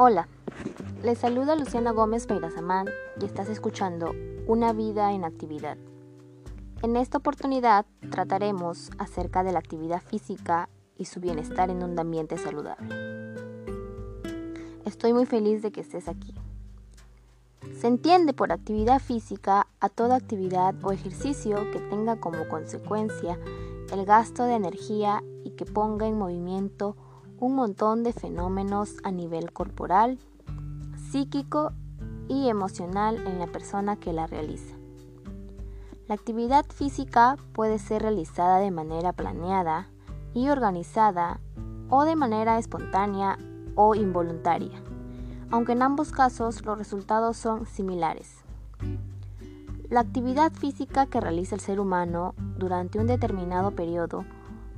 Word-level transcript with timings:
Hola, 0.00 0.28
les 1.02 1.18
saluda 1.18 1.56
Luciana 1.56 1.90
Gómez 1.90 2.28
Meirazamán 2.28 2.86
y 3.20 3.24
estás 3.24 3.48
escuchando 3.48 4.12
Una 4.46 4.72
vida 4.72 5.12
en 5.12 5.24
actividad. 5.24 5.76
En 6.82 6.94
esta 6.94 7.18
oportunidad 7.18 7.84
trataremos 8.08 8.92
acerca 8.98 9.42
de 9.42 9.50
la 9.50 9.58
actividad 9.58 10.00
física 10.00 10.68
y 10.96 11.06
su 11.06 11.18
bienestar 11.18 11.68
en 11.70 11.82
un 11.82 11.98
ambiente 11.98 12.38
saludable. 12.38 12.94
Estoy 14.84 15.14
muy 15.14 15.26
feliz 15.26 15.62
de 15.62 15.72
que 15.72 15.80
estés 15.80 16.06
aquí. 16.06 16.32
Se 17.80 17.88
entiende 17.88 18.34
por 18.34 18.52
actividad 18.52 19.00
física 19.00 19.66
a 19.80 19.88
toda 19.88 20.14
actividad 20.14 20.76
o 20.84 20.92
ejercicio 20.92 21.72
que 21.72 21.80
tenga 21.80 22.20
como 22.20 22.46
consecuencia 22.46 23.36
el 23.92 24.04
gasto 24.04 24.44
de 24.44 24.54
energía 24.54 25.24
y 25.42 25.56
que 25.56 25.64
ponga 25.64 26.06
en 26.06 26.16
movimiento 26.16 26.94
un 27.40 27.54
montón 27.54 28.02
de 28.02 28.12
fenómenos 28.12 28.96
a 29.04 29.10
nivel 29.10 29.52
corporal, 29.52 30.18
psíquico 31.10 31.72
y 32.28 32.48
emocional 32.48 33.24
en 33.26 33.38
la 33.38 33.46
persona 33.46 33.96
que 33.96 34.12
la 34.12 34.26
realiza. 34.26 34.76
La 36.08 36.14
actividad 36.14 36.66
física 36.66 37.36
puede 37.52 37.78
ser 37.78 38.02
realizada 38.02 38.58
de 38.58 38.70
manera 38.70 39.12
planeada 39.12 39.88
y 40.34 40.48
organizada 40.48 41.40
o 41.90 42.04
de 42.04 42.16
manera 42.16 42.58
espontánea 42.58 43.38
o 43.74 43.94
involuntaria, 43.94 44.82
aunque 45.50 45.72
en 45.72 45.82
ambos 45.82 46.10
casos 46.10 46.64
los 46.64 46.76
resultados 46.76 47.36
son 47.36 47.66
similares. 47.66 48.36
La 49.90 50.00
actividad 50.00 50.52
física 50.52 51.06
que 51.06 51.20
realiza 51.20 51.54
el 51.54 51.60
ser 51.60 51.80
humano 51.80 52.34
durante 52.58 52.98
un 52.98 53.06
determinado 53.06 53.70
periodo 53.70 54.24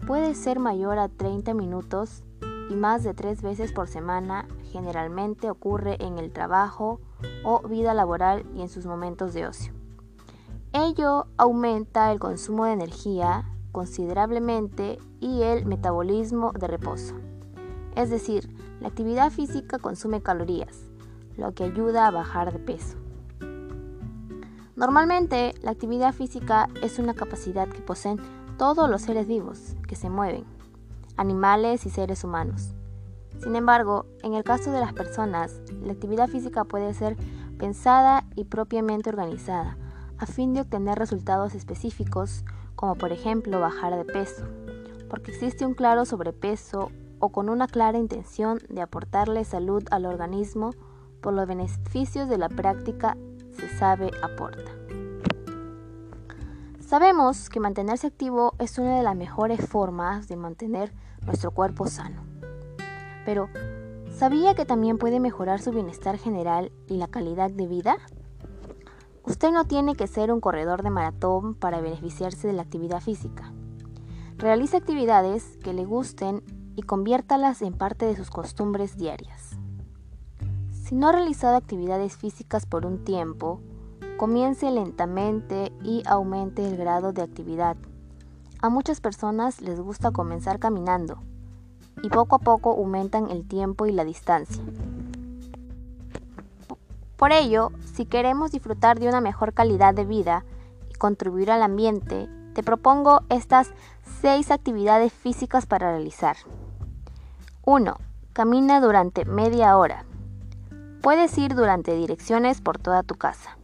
puede 0.06 0.34
ser 0.34 0.58
mayor 0.58 0.98
a 0.98 1.08
30 1.08 1.54
minutos 1.54 2.22
y 2.70 2.76
más 2.76 3.02
de 3.02 3.14
tres 3.14 3.42
veces 3.42 3.72
por 3.72 3.88
semana 3.88 4.46
generalmente 4.70 5.50
ocurre 5.50 5.96
en 6.00 6.18
el 6.18 6.32
trabajo 6.32 7.00
o 7.44 7.66
vida 7.68 7.94
laboral 7.94 8.46
y 8.54 8.62
en 8.62 8.68
sus 8.68 8.86
momentos 8.86 9.34
de 9.34 9.46
ocio. 9.46 9.72
Ello 10.72 11.26
aumenta 11.36 12.12
el 12.12 12.20
consumo 12.20 12.64
de 12.64 12.72
energía 12.72 13.44
considerablemente 13.72 14.98
y 15.18 15.42
el 15.42 15.66
metabolismo 15.66 16.52
de 16.52 16.68
reposo. 16.68 17.16
Es 17.96 18.08
decir, 18.08 18.48
la 18.80 18.88
actividad 18.88 19.30
física 19.30 19.78
consume 19.78 20.22
calorías, 20.22 20.88
lo 21.36 21.52
que 21.54 21.64
ayuda 21.64 22.06
a 22.06 22.12
bajar 22.12 22.52
de 22.52 22.60
peso. 22.60 22.96
Normalmente, 24.76 25.54
la 25.62 25.72
actividad 25.72 26.14
física 26.14 26.68
es 26.82 27.00
una 27.00 27.14
capacidad 27.14 27.68
que 27.68 27.82
poseen 27.82 28.18
todos 28.56 28.88
los 28.88 29.02
seres 29.02 29.26
vivos 29.26 29.74
que 29.88 29.96
se 29.96 30.08
mueven 30.08 30.59
animales 31.20 31.84
y 31.84 31.90
seres 31.90 32.24
humanos. 32.24 32.74
Sin 33.42 33.54
embargo, 33.54 34.06
en 34.22 34.32
el 34.32 34.42
caso 34.42 34.72
de 34.72 34.80
las 34.80 34.94
personas, 34.94 35.60
la 35.82 35.92
actividad 35.92 36.28
física 36.28 36.64
puede 36.64 36.94
ser 36.94 37.16
pensada 37.58 38.24
y 38.36 38.44
propiamente 38.44 39.10
organizada, 39.10 39.76
a 40.16 40.24
fin 40.24 40.54
de 40.54 40.62
obtener 40.62 40.98
resultados 40.98 41.54
específicos, 41.54 42.42
como 42.74 42.94
por 42.94 43.12
ejemplo 43.12 43.60
bajar 43.60 43.96
de 43.96 44.06
peso, 44.06 44.46
porque 45.10 45.32
existe 45.32 45.66
un 45.66 45.74
claro 45.74 46.06
sobrepeso 46.06 46.90
o 47.18 47.28
con 47.28 47.50
una 47.50 47.66
clara 47.66 47.98
intención 47.98 48.58
de 48.70 48.80
aportarle 48.80 49.44
salud 49.44 49.84
al 49.90 50.06
organismo 50.06 50.70
por 51.20 51.34
los 51.34 51.46
beneficios 51.46 52.30
de 52.30 52.38
la 52.38 52.48
práctica 52.48 53.18
se 53.52 53.68
sabe 53.68 54.10
aporta. 54.22 54.70
Sabemos 56.90 57.50
que 57.50 57.60
mantenerse 57.60 58.08
activo 58.08 58.54
es 58.58 58.76
una 58.76 58.96
de 58.96 59.04
las 59.04 59.14
mejores 59.14 59.64
formas 59.64 60.26
de 60.26 60.34
mantener 60.34 60.92
nuestro 61.24 61.52
cuerpo 61.52 61.86
sano. 61.86 62.24
Pero, 63.24 63.48
¿sabía 64.10 64.56
que 64.56 64.64
también 64.64 64.98
puede 64.98 65.20
mejorar 65.20 65.60
su 65.60 65.70
bienestar 65.70 66.18
general 66.18 66.72
y 66.88 66.96
la 66.96 67.06
calidad 67.06 67.48
de 67.48 67.68
vida? 67.68 67.96
Usted 69.22 69.52
no 69.52 69.66
tiene 69.66 69.94
que 69.94 70.08
ser 70.08 70.32
un 70.32 70.40
corredor 70.40 70.82
de 70.82 70.90
maratón 70.90 71.54
para 71.54 71.80
beneficiarse 71.80 72.48
de 72.48 72.54
la 72.54 72.62
actividad 72.62 73.00
física. 73.00 73.52
Realice 74.36 74.76
actividades 74.76 75.58
que 75.58 75.72
le 75.72 75.84
gusten 75.84 76.42
y 76.74 76.82
conviértalas 76.82 77.62
en 77.62 77.74
parte 77.74 78.04
de 78.04 78.16
sus 78.16 78.30
costumbres 78.30 78.96
diarias. 78.96 79.50
Si 80.72 80.96
no 80.96 81.10
ha 81.10 81.12
realizado 81.12 81.54
actividades 81.54 82.16
físicas 82.16 82.66
por 82.66 82.84
un 82.84 83.04
tiempo, 83.04 83.60
comience 84.20 84.70
lentamente 84.70 85.72
y 85.82 86.02
aumente 86.04 86.68
el 86.68 86.76
grado 86.76 87.14
de 87.14 87.22
actividad 87.22 87.78
a 88.60 88.68
muchas 88.68 89.00
personas 89.00 89.62
les 89.62 89.80
gusta 89.80 90.10
comenzar 90.10 90.58
caminando 90.58 91.22
y 92.02 92.10
poco 92.10 92.36
a 92.36 92.38
poco 92.40 92.72
aumentan 92.72 93.30
el 93.30 93.48
tiempo 93.48 93.86
y 93.86 93.92
la 93.92 94.04
distancia. 94.04 94.62
Por 97.16 97.32
ello, 97.32 97.72
si 97.94 98.04
queremos 98.04 98.52
disfrutar 98.52 99.00
de 99.00 99.08
una 99.08 99.22
mejor 99.22 99.54
calidad 99.54 99.94
de 99.94 100.04
vida 100.04 100.44
y 100.90 100.98
contribuir 100.98 101.50
al 101.50 101.62
ambiente, 101.62 102.28
te 102.52 102.62
propongo 102.62 103.22
estas 103.30 103.72
seis 104.20 104.50
actividades 104.50 105.14
físicas 105.14 105.64
para 105.64 105.92
realizar. 105.92 106.36
1. 107.64 107.96
Camina 108.34 108.82
durante 108.82 109.24
media 109.24 109.78
hora. 109.78 110.04
Puedes 111.00 111.38
ir 111.38 111.54
durante 111.54 111.94
direcciones 111.94 112.60
por 112.60 112.76
toda 112.76 113.02
tu 113.02 113.14
casa. 113.14 113.56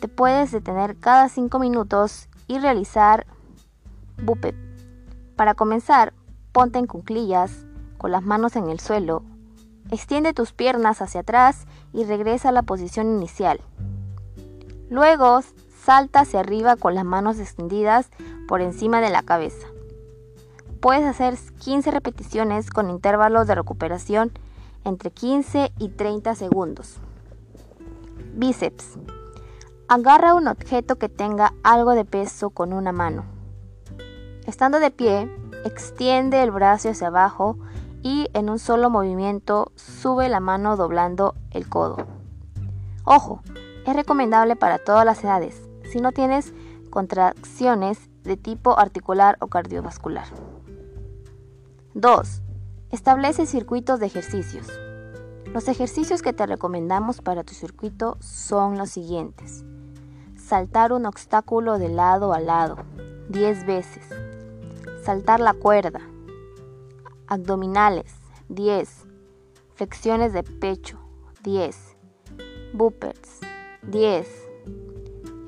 Te 0.00 0.08
puedes 0.08 0.52
detener 0.52 0.96
cada 0.96 1.28
5 1.28 1.58
minutos 1.58 2.28
y 2.46 2.58
realizar 2.58 3.26
Bupet. 4.22 4.54
Para 5.36 5.54
comenzar, 5.54 6.12
ponte 6.52 6.78
en 6.78 6.86
cuclillas, 6.86 7.64
con 7.96 8.12
las 8.12 8.22
manos 8.22 8.56
en 8.56 8.68
el 8.68 8.78
suelo. 8.78 9.22
Extiende 9.90 10.34
tus 10.34 10.52
piernas 10.52 11.00
hacia 11.00 11.20
atrás 11.20 11.66
y 11.92 12.04
regresa 12.04 12.50
a 12.50 12.52
la 12.52 12.62
posición 12.62 13.06
inicial. 13.06 13.60
Luego, 14.90 15.40
salta 15.82 16.20
hacia 16.20 16.40
arriba 16.40 16.76
con 16.76 16.94
las 16.94 17.04
manos 17.04 17.38
extendidas 17.38 18.10
por 18.48 18.60
encima 18.60 19.00
de 19.00 19.10
la 19.10 19.22
cabeza. 19.22 19.66
Puedes 20.80 21.04
hacer 21.04 21.36
15 21.58 21.90
repeticiones 21.90 22.70
con 22.70 22.90
intervalos 22.90 23.46
de 23.46 23.54
recuperación 23.54 24.30
entre 24.84 25.10
15 25.10 25.72
y 25.78 25.88
30 25.88 26.34
segundos. 26.34 26.98
Bíceps. 28.34 28.98
Agarra 29.88 30.34
un 30.34 30.48
objeto 30.48 30.96
que 30.96 31.08
tenga 31.08 31.54
algo 31.62 31.92
de 31.92 32.04
peso 32.04 32.50
con 32.50 32.72
una 32.72 32.90
mano. 32.90 33.24
Estando 34.44 34.80
de 34.80 34.90
pie, 34.90 35.30
extiende 35.64 36.42
el 36.42 36.50
brazo 36.50 36.90
hacia 36.90 37.06
abajo 37.06 37.56
y 38.02 38.28
en 38.34 38.50
un 38.50 38.58
solo 38.58 38.90
movimiento 38.90 39.70
sube 39.76 40.28
la 40.28 40.40
mano 40.40 40.76
doblando 40.76 41.36
el 41.52 41.68
codo. 41.68 42.04
Ojo, 43.04 43.42
es 43.86 43.94
recomendable 43.94 44.56
para 44.56 44.78
todas 44.78 45.04
las 45.04 45.22
edades 45.22 45.62
si 45.88 46.00
no 46.00 46.10
tienes 46.10 46.52
contracciones 46.90 48.10
de 48.24 48.36
tipo 48.36 48.80
articular 48.80 49.36
o 49.38 49.46
cardiovascular. 49.46 50.26
2. 51.94 52.42
Establece 52.90 53.46
circuitos 53.46 54.00
de 54.00 54.06
ejercicios. 54.06 54.66
Los 55.52 55.68
ejercicios 55.68 56.22
que 56.22 56.32
te 56.32 56.44
recomendamos 56.44 57.20
para 57.20 57.44
tu 57.44 57.54
circuito 57.54 58.16
son 58.20 58.76
los 58.76 58.90
siguientes. 58.90 59.64
Saltar 60.46 60.92
un 60.92 61.06
obstáculo 61.06 61.76
de 61.80 61.88
lado 61.88 62.32
a 62.32 62.38
lado 62.38 62.76
10 63.30 63.66
veces 63.66 64.04
saltar 65.02 65.40
la 65.40 65.54
cuerda, 65.54 66.00
abdominales 67.26 68.14
10, 68.48 69.06
flexiones 69.74 70.32
de 70.32 70.44
pecho 70.44 71.00
10, 71.42 71.96
boopers 72.74 73.40
10, 73.82 74.28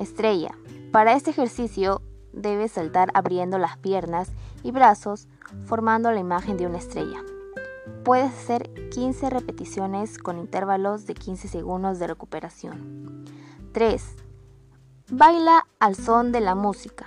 estrella. 0.01 0.51
Para 0.91 1.13
este 1.13 1.31
ejercicio 1.31 2.03
debes 2.33 2.73
saltar 2.73 3.11
abriendo 3.15 3.59
las 3.59 3.79
piernas 3.79 4.33
y 4.65 4.73
brazos 4.73 5.29
formando 5.65 6.11
la 6.11 6.19
imagen 6.19 6.57
de 6.57 6.67
una 6.67 6.79
estrella. 6.79 7.23
Puedes 8.05 8.33
hacer 8.33 8.69
15 8.91 9.31
repeticiones 9.31 10.19
con 10.19 10.39
intervalos 10.39 11.07
de 11.07 11.15
15 11.15 11.47
segundos 11.47 12.01
de 12.01 12.09
recuperación. 12.09 13.25
3. 13.71 14.28
Baila 15.11 15.67
al 15.79 15.95
son 15.95 16.33
de 16.33 16.41
la 16.41 16.55
música. 16.55 17.07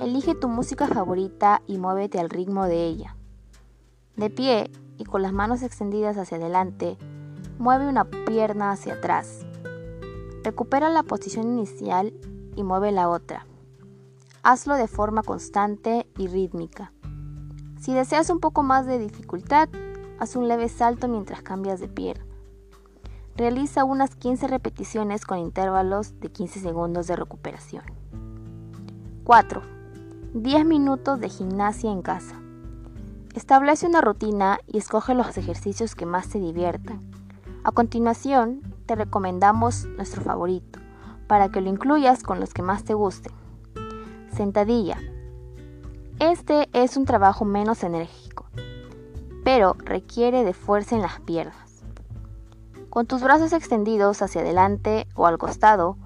Elige 0.00 0.36
tu 0.36 0.46
música 0.46 0.86
favorita 0.86 1.60
y 1.66 1.78
muévete 1.78 2.20
al 2.20 2.30
ritmo 2.30 2.66
de 2.66 2.84
ella. 2.84 3.16
De 4.14 4.30
pie 4.30 4.70
y 4.96 5.02
con 5.02 5.20
las 5.20 5.32
manos 5.32 5.64
extendidas 5.64 6.16
hacia 6.16 6.36
adelante, 6.36 6.96
mueve 7.58 7.88
una 7.88 8.04
pierna 8.04 8.70
hacia 8.70 8.94
atrás. 8.94 9.44
Recupera 10.44 10.88
la 10.88 11.02
posición 11.02 11.48
inicial 11.48 12.14
y 12.54 12.62
mueve 12.62 12.92
la 12.92 13.08
otra. 13.08 13.44
Hazlo 14.44 14.76
de 14.76 14.86
forma 14.86 15.24
constante 15.24 16.06
y 16.16 16.28
rítmica. 16.28 16.92
Si 17.80 17.92
deseas 17.92 18.30
un 18.30 18.38
poco 18.38 18.62
más 18.62 18.86
de 18.86 19.00
dificultad, 19.00 19.68
haz 20.20 20.36
un 20.36 20.46
leve 20.46 20.68
salto 20.68 21.08
mientras 21.08 21.42
cambias 21.42 21.80
de 21.80 21.88
pie. 21.88 22.14
Realiza 23.36 23.82
unas 23.82 24.14
15 24.14 24.46
repeticiones 24.46 25.24
con 25.26 25.38
intervalos 25.38 26.20
de 26.20 26.30
15 26.30 26.60
segundos 26.60 27.08
de 27.08 27.16
recuperación. 27.16 27.82
4. 29.24 29.60
10 30.34 30.64
minutos 30.64 31.18
de 31.18 31.28
gimnasia 31.28 31.90
en 31.90 32.00
casa. 32.00 32.36
Establece 33.34 33.88
una 33.88 34.00
rutina 34.00 34.60
y 34.68 34.78
escoge 34.78 35.16
los 35.16 35.36
ejercicios 35.36 35.96
que 35.96 36.06
más 36.06 36.28
te 36.28 36.38
diviertan. 36.38 37.00
A 37.64 37.72
continuación, 37.72 38.60
te 38.86 38.94
recomendamos 38.94 39.86
nuestro 39.96 40.22
favorito, 40.22 40.78
para 41.26 41.48
que 41.48 41.60
lo 41.60 41.70
incluyas 41.70 42.22
con 42.22 42.38
los 42.38 42.54
que 42.54 42.62
más 42.62 42.84
te 42.84 42.94
gusten. 42.94 43.32
Sentadilla. 44.32 44.98
Este 46.20 46.68
es 46.72 46.96
un 46.96 47.04
trabajo 47.04 47.44
menos 47.44 47.82
enérgico, 47.82 48.46
pero 49.42 49.74
requiere 49.80 50.44
de 50.44 50.54
fuerza 50.54 50.94
en 50.94 51.02
las 51.02 51.18
piernas. 51.18 51.63
Con 52.94 53.06
tus 53.06 53.22
brazos 53.22 53.52
extendidos 53.52 54.22
hacia 54.22 54.42
adelante 54.42 55.08
o 55.16 55.26
al 55.26 55.36
costado, 55.36 55.96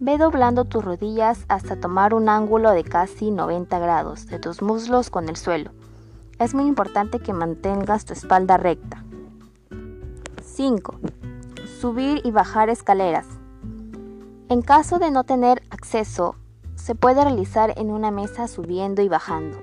ve 0.00 0.18
doblando 0.18 0.64
tus 0.64 0.84
rodillas 0.84 1.44
hasta 1.46 1.78
tomar 1.78 2.14
un 2.14 2.28
ángulo 2.28 2.72
de 2.72 2.82
casi 2.82 3.30
90 3.30 3.78
grados 3.78 4.26
de 4.26 4.40
tus 4.40 4.60
muslos 4.60 5.08
con 5.08 5.28
el 5.28 5.36
suelo. 5.36 5.70
Es 6.40 6.52
muy 6.52 6.66
importante 6.66 7.20
que 7.20 7.32
mantengas 7.32 8.06
tu 8.06 8.12
espalda 8.12 8.56
recta. 8.56 9.04
5. 10.42 10.98
Subir 11.80 12.20
y 12.24 12.32
bajar 12.32 12.70
escaleras. 12.70 13.28
En 14.48 14.62
caso 14.62 14.98
de 14.98 15.12
no 15.12 15.22
tener 15.22 15.62
acceso, 15.70 16.34
se 16.74 16.96
puede 16.96 17.22
realizar 17.22 17.72
en 17.76 17.92
una 17.92 18.10
mesa 18.10 18.48
subiendo 18.48 19.00
y 19.00 19.08
bajando, 19.08 19.58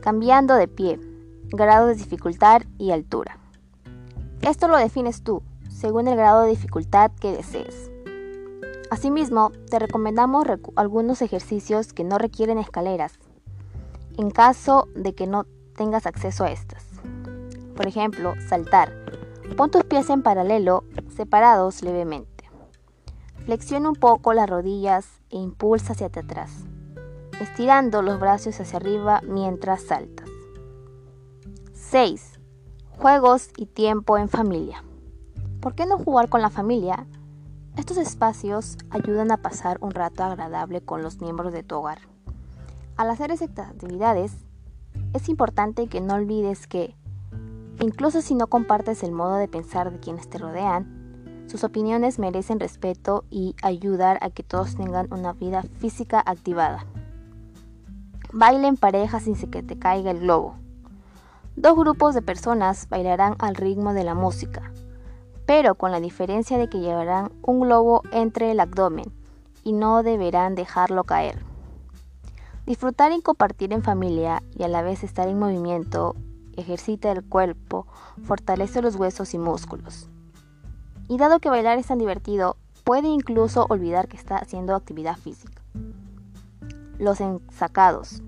cambiando 0.00 0.54
de 0.54 0.68
pie, 0.68 1.00
grado 1.48 1.88
de 1.88 1.96
dificultad 1.96 2.62
y 2.78 2.92
altura. 2.92 3.38
Esto 4.42 4.68
lo 4.68 4.76
defines 4.76 5.24
tú, 5.24 5.42
según 5.84 6.08
el 6.08 6.16
grado 6.16 6.44
de 6.44 6.48
dificultad 6.48 7.10
que 7.20 7.36
desees. 7.36 7.90
Asimismo, 8.90 9.52
te 9.68 9.78
recomendamos 9.78 10.46
algunos 10.76 11.20
ejercicios 11.20 11.92
que 11.92 12.04
no 12.04 12.16
requieren 12.16 12.56
escaleras, 12.56 13.18
en 14.16 14.30
caso 14.30 14.88
de 14.94 15.14
que 15.14 15.26
no 15.26 15.44
tengas 15.76 16.06
acceso 16.06 16.44
a 16.44 16.50
estas. 16.50 16.86
Por 17.76 17.86
ejemplo, 17.86 18.32
saltar. 18.48 18.94
Pon 19.58 19.70
tus 19.70 19.84
pies 19.84 20.08
en 20.08 20.22
paralelo, 20.22 20.84
separados 21.14 21.82
levemente. 21.82 22.48
Flexiona 23.44 23.90
un 23.90 23.96
poco 23.96 24.32
las 24.32 24.48
rodillas 24.48 25.20
e 25.28 25.36
impulsa 25.36 25.92
hacia 25.92 26.06
atrás, 26.06 26.50
estirando 27.42 28.00
los 28.00 28.18
brazos 28.18 28.58
hacia 28.58 28.78
arriba 28.78 29.20
mientras 29.28 29.82
saltas. 29.82 30.30
6. 31.74 32.40
Juegos 32.96 33.50
y 33.58 33.66
tiempo 33.66 34.16
en 34.16 34.30
familia. 34.30 34.82
¿Por 35.64 35.74
qué 35.74 35.86
no 35.86 35.96
jugar 35.96 36.28
con 36.28 36.42
la 36.42 36.50
familia? 36.50 37.06
Estos 37.78 37.96
espacios 37.96 38.76
ayudan 38.90 39.32
a 39.32 39.38
pasar 39.38 39.78
un 39.80 39.92
rato 39.92 40.22
agradable 40.22 40.82
con 40.82 41.02
los 41.02 41.22
miembros 41.22 41.54
de 41.54 41.62
tu 41.62 41.76
hogar. 41.76 42.00
Al 42.98 43.08
hacer 43.08 43.30
estas 43.30 43.70
actividades, 43.70 44.36
es 45.14 45.30
importante 45.30 45.86
que 45.86 46.02
no 46.02 46.16
olvides 46.16 46.66
que, 46.66 46.94
incluso 47.80 48.20
si 48.20 48.34
no 48.34 48.48
compartes 48.48 49.02
el 49.02 49.12
modo 49.12 49.36
de 49.36 49.48
pensar 49.48 49.90
de 49.90 50.00
quienes 50.00 50.28
te 50.28 50.36
rodean, 50.36 51.46
sus 51.46 51.64
opiniones 51.64 52.18
merecen 52.18 52.60
respeto 52.60 53.24
y 53.30 53.56
ayudar 53.62 54.18
a 54.20 54.28
que 54.28 54.42
todos 54.42 54.76
tengan 54.76 55.10
una 55.10 55.32
vida 55.32 55.62
física 55.78 56.22
activada. 56.26 56.84
Baila 58.34 58.68
en 58.68 58.76
pareja 58.76 59.18
sin 59.18 59.34
que 59.34 59.62
te 59.62 59.78
caiga 59.78 60.10
el 60.10 60.20
globo. 60.20 60.56
Dos 61.56 61.74
grupos 61.74 62.14
de 62.14 62.20
personas 62.20 62.86
bailarán 62.90 63.36
al 63.38 63.54
ritmo 63.54 63.94
de 63.94 64.04
la 64.04 64.14
música, 64.14 64.70
pero 65.46 65.74
con 65.74 65.92
la 65.92 66.00
diferencia 66.00 66.58
de 66.58 66.68
que 66.68 66.80
llevarán 66.80 67.32
un 67.42 67.60
globo 67.60 68.02
entre 68.12 68.50
el 68.50 68.60
abdomen 68.60 69.12
y 69.62 69.72
no 69.72 70.02
deberán 70.02 70.54
dejarlo 70.54 71.04
caer. 71.04 71.44
Disfrutar 72.66 73.12
y 73.12 73.20
compartir 73.20 73.72
en 73.72 73.82
familia 73.82 74.42
y 74.56 74.62
a 74.62 74.68
la 74.68 74.82
vez 74.82 75.04
estar 75.04 75.28
en 75.28 75.38
movimiento 75.38 76.16
ejercita 76.56 77.10
el 77.12 77.24
cuerpo, 77.24 77.86
fortalece 78.22 78.80
los 78.80 78.96
huesos 78.96 79.34
y 79.34 79.38
músculos. 79.38 80.08
Y 81.08 81.18
dado 81.18 81.40
que 81.40 81.50
bailar 81.50 81.78
es 81.78 81.88
tan 81.88 81.98
divertido, 81.98 82.56
puede 82.84 83.08
incluso 83.08 83.66
olvidar 83.68 84.08
que 84.08 84.16
está 84.16 84.36
haciendo 84.36 84.74
actividad 84.74 85.16
física. 85.16 85.62
Los 86.98 87.20
ensacados. 87.20 88.22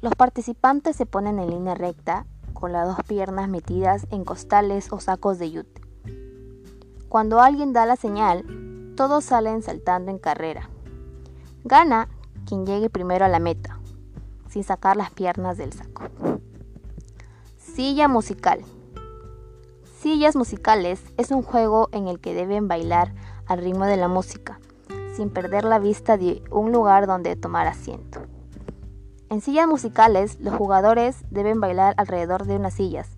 Los 0.00 0.14
participantes 0.14 0.96
se 0.96 1.06
ponen 1.06 1.38
en 1.38 1.50
línea 1.50 1.74
recta 1.74 2.26
con 2.52 2.72
las 2.72 2.86
dos 2.86 3.04
piernas 3.06 3.48
metidas 3.48 4.06
en 4.10 4.24
costales 4.24 4.92
o 4.92 5.00
sacos 5.00 5.38
de 5.38 5.50
yute. 5.50 5.83
Cuando 7.14 7.40
alguien 7.40 7.72
da 7.72 7.86
la 7.86 7.94
señal, 7.94 8.44
todos 8.96 9.22
salen 9.22 9.62
saltando 9.62 10.10
en 10.10 10.18
carrera. 10.18 10.68
Gana 11.62 12.08
quien 12.44 12.66
llegue 12.66 12.90
primero 12.90 13.24
a 13.24 13.28
la 13.28 13.38
meta, 13.38 13.78
sin 14.48 14.64
sacar 14.64 14.96
las 14.96 15.12
piernas 15.12 15.56
del 15.56 15.72
saco. 15.72 16.02
Silla 17.56 18.08
musical. 18.08 18.64
Sillas 20.00 20.34
musicales 20.34 21.04
es 21.16 21.30
un 21.30 21.42
juego 21.42 21.88
en 21.92 22.08
el 22.08 22.18
que 22.18 22.34
deben 22.34 22.66
bailar 22.66 23.14
al 23.46 23.60
ritmo 23.60 23.84
de 23.84 23.96
la 23.96 24.08
música, 24.08 24.58
sin 25.14 25.30
perder 25.30 25.62
la 25.62 25.78
vista 25.78 26.16
de 26.16 26.42
un 26.50 26.72
lugar 26.72 27.06
donde 27.06 27.36
tomar 27.36 27.68
asiento. 27.68 28.22
En 29.30 29.40
sillas 29.40 29.68
musicales, 29.68 30.40
los 30.40 30.54
jugadores 30.54 31.22
deben 31.30 31.60
bailar 31.60 31.94
alrededor 31.96 32.44
de 32.44 32.56
unas 32.56 32.74
sillas 32.74 33.08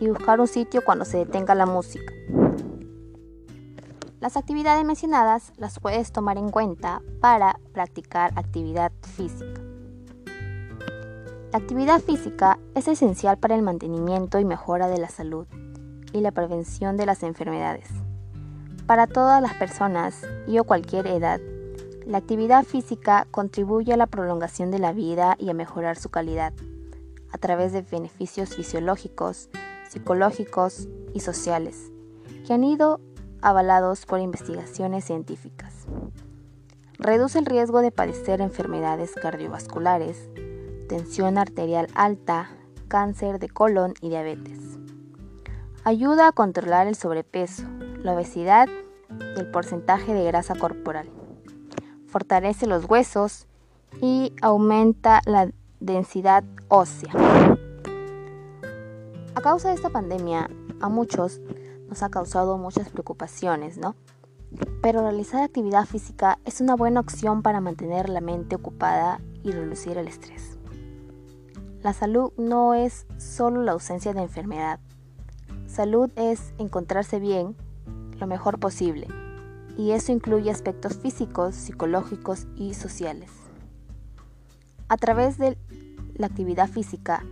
y 0.00 0.08
buscar 0.08 0.40
un 0.40 0.48
sitio 0.48 0.82
cuando 0.84 1.04
se 1.04 1.18
detenga 1.18 1.54
la 1.54 1.66
música. 1.66 2.17
Las 4.20 4.36
actividades 4.36 4.84
mencionadas 4.84 5.52
las 5.58 5.78
puedes 5.78 6.10
tomar 6.10 6.38
en 6.38 6.48
cuenta 6.48 7.02
para 7.20 7.60
practicar 7.72 8.32
actividad 8.34 8.90
física. 9.02 9.60
La 11.52 11.58
actividad 11.58 12.00
física 12.00 12.58
es 12.74 12.88
esencial 12.88 13.38
para 13.38 13.54
el 13.54 13.62
mantenimiento 13.62 14.40
y 14.40 14.44
mejora 14.44 14.88
de 14.88 14.98
la 14.98 15.08
salud 15.08 15.46
y 16.12 16.20
la 16.20 16.32
prevención 16.32 16.96
de 16.96 17.06
las 17.06 17.22
enfermedades. 17.22 17.86
Para 18.86 19.06
todas 19.06 19.40
las 19.40 19.54
personas 19.54 20.26
y 20.48 20.58
o 20.58 20.64
cualquier 20.64 21.06
edad, 21.06 21.40
la 22.04 22.18
actividad 22.18 22.64
física 22.64 23.28
contribuye 23.30 23.92
a 23.92 23.96
la 23.96 24.08
prolongación 24.08 24.72
de 24.72 24.80
la 24.80 24.92
vida 24.92 25.36
y 25.38 25.48
a 25.48 25.54
mejorar 25.54 25.96
su 25.96 26.08
calidad 26.08 26.52
a 27.30 27.38
través 27.38 27.72
de 27.72 27.82
beneficios 27.82 28.56
fisiológicos, 28.56 29.48
psicológicos 29.88 30.88
y 31.14 31.20
sociales 31.20 31.92
que 32.48 32.54
han 32.54 32.64
ido 32.64 32.98
avalados 33.42 34.06
por 34.06 34.20
investigaciones 34.20 35.04
científicas. 35.04 35.86
Reduce 36.98 37.38
el 37.38 37.46
riesgo 37.46 37.80
de 37.80 37.92
padecer 37.92 38.40
enfermedades 38.40 39.12
cardiovasculares, 39.14 40.28
tensión 40.88 41.38
arterial 41.38 41.86
alta, 41.94 42.50
cáncer 42.88 43.38
de 43.38 43.48
colon 43.48 43.94
y 44.00 44.08
diabetes. 44.08 44.58
Ayuda 45.84 46.28
a 46.28 46.32
controlar 46.32 46.86
el 46.86 46.96
sobrepeso, 46.96 47.62
la 48.02 48.14
obesidad 48.14 48.68
y 49.36 49.40
el 49.40 49.50
porcentaje 49.50 50.12
de 50.12 50.24
grasa 50.24 50.54
corporal. 50.54 51.08
Fortalece 52.08 52.66
los 52.66 52.84
huesos 52.86 53.46
y 54.00 54.34
aumenta 54.42 55.20
la 55.24 55.50
densidad 55.80 56.44
ósea. 56.68 57.12
A 59.34 59.40
causa 59.40 59.68
de 59.68 59.74
esta 59.76 59.90
pandemia, 59.90 60.50
a 60.80 60.88
muchos 60.88 61.40
nos 61.88 62.02
ha 62.02 62.10
causado 62.10 62.58
muchas 62.58 62.88
preocupaciones, 62.90 63.78
¿no? 63.78 63.96
Pero 64.82 65.02
realizar 65.02 65.42
actividad 65.42 65.84
física 65.84 66.38
es 66.44 66.60
una 66.60 66.76
buena 66.76 67.00
opción 67.00 67.42
para 67.42 67.60
mantener 67.60 68.08
la 68.08 68.20
mente 68.20 68.56
ocupada 68.56 69.20
y 69.42 69.52
reducir 69.52 69.98
el 69.98 70.08
estrés. 70.08 70.58
La 71.82 71.92
salud 71.92 72.32
no 72.36 72.74
es 72.74 73.06
solo 73.18 73.62
la 73.62 73.72
ausencia 73.72 74.12
de 74.12 74.22
enfermedad. 74.22 74.80
Salud 75.66 76.10
es 76.16 76.52
encontrarse 76.58 77.20
bien 77.20 77.56
lo 78.18 78.26
mejor 78.26 78.58
posible 78.58 79.06
y 79.76 79.92
eso 79.92 80.10
incluye 80.10 80.50
aspectos 80.50 80.96
físicos, 80.96 81.54
psicológicos 81.54 82.46
y 82.56 82.74
sociales. 82.74 83.30
A 84.88 84.96
través 84.96 85.38
de 85.38 85.56
la 86.14 86.26
actividad 86.26 86.68
física, 86.68 87.22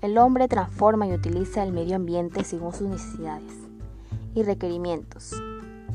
el 0.00 0.16
hombre 0.16 0.48
transforma 0.48 1.06
y 1.06 1.12
utiliza 1.12 1.62
el 1.62 1.72
medio 1.72 1.96
ambiente 1.96 2.44
según 2.44 2.72
sus 2.72 2.88
necesidades 2.88 3.59
y 4.34 4.42
requerimientos. 4.42 5.34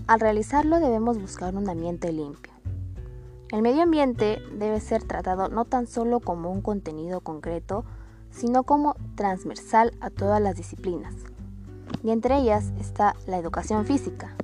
Al 0.08 0.20
realizarlo 0.20 0.80
debemos 0.80 1.20
buscar 1.20 1.56
un 1.56 1.70
ambiente 1.70 2.12
limpio. 2.12 2.54
El 3.52 3.62
medio 3.62 3.84
ambiente 3.84 4.40
debe 4.58 4.80
ser 4.80 5.04
tratado 5.04 5.50
no 5.50 5.66
tan 5.66 5.88
solo 5.88 6.20
como 6.20 6.52
un 6.52 6.62
contenido 6.62 7.22
concreto, 7.22 7.86
sino 8.32 8.64
como 8.64 8.96
transversal 9.16 9.94
a 10.02 10.10
todas 10.10 10.42
las 10.42 10.56
disciplinas. 10.56 11.14
Y 12.04 12.12
entre 12.12 12.38
ellas 12.38 12.72
está 12.80 13.16
la 13.28 13.38
educación 13.38 13.86
física. 13.86 14.36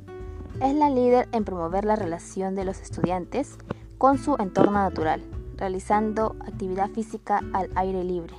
Es 0.62 0.76
la 0.76 0.90
líder 0.90 1.28
en 1.32 1.44
promover 1.44 1.86
la 1.86 1.96
relación 1.96 2.56
de 2.56 2.66
los 2.66 2.80
estudiantes 2.80 3.58
con 3.98 4.18
su 4.18 4.36
entorno 4.40 4.74
natural, 4.74 5.22
realizando 5.58 6.36
actividad 6.40 6.90
física 6.90 7.42
al 7.54 7.70
aire 7.76 8.04
libre, 8.04 8.36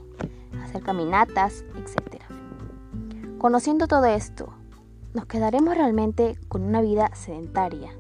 hacer 0.63 0.83
caminatas, 0.83 1.65
etc. 1.77 2.23
Conociendo 3.39 3.87
todo 3.89 4.07
esto, 4.07 4.53
¿nos 5.15 5.27
quedaremos 5.27 5.77
realmente 5.77 6.39
con 6.49 6.63
una 6.63 6.81
vida 6.81 7.11
sedentaria? 7.15 7.93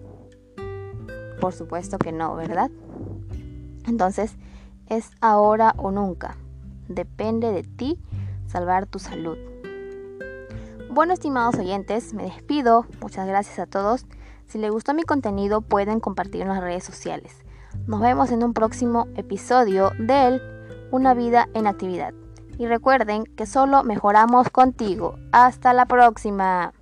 Por 1.40 1.52
supuesto 1.52 1.99
que 1.99 2.12
no, 2.12 2.35
¿verdad? 2.37 2.71
Entonces, 3.87 4.37
es 4.87 5.11
ahora 5.21 5.75
o 5.76 5.90
nunca. 5.90 6.37
Depende 6.88 7.52
de 7.52 7.62
ti 7.62 7.99
salvar 8.47 8.87
tu 8.87 8.99
salud. 8.99 9.37
Bueno, 10.90 11.14
estimados 11.14 11.57
oyentes, 11.57 12.12
me 12.12 12.25
despido. 12.25 12.87
Muchas 13.00 13.26
gracias 13.26 13.59
a 13.59 13.66
todos. 13.66 14.07
Si 14.47 14.59
les 14.59 14.71
gustó 14.71 14.92
mi 14.92 15.02
contenido, 15.04 15.62
pueden 15.62 16.00
compartirlo 16.00 16.42
en 16.42 16.49
las 16.52 16.62
redes 16.62 16.85
sociales. 16.85 17.42
Nos 17.87 18.00
vemos 18.00 18.31
en 18.31 18.45
un 18.45 18.52
próximo 18.52 19.09
episodio 19.16 19.90
de 19.99 20.40
Una 20.90 21.14
vida 21.14 21.49
en 21.54 21.66
actividad. 21.66 22.12
Y 22.59 22.66
recuerden 22.66 23.25
que 23.25 23.47
solo 23.47 23.83
mejoramos 23.83 24.50
contigo. 24.50 25.16
Hasta 25.33 25.73
la 25.73 25.87
próxima. 25.87 26.75